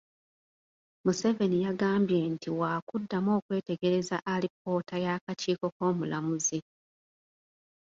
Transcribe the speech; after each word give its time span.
Museveni 1.05 1.57
yagambye 1.65 2.19
nti 2.33 2.49
waakuddamu 2.59 3.29
okwetegereza 3.37 4.15
alipoota 4.33 4.95
y'akakiiko 5.05 5.65
k'Omulamuzi 5.75 6.59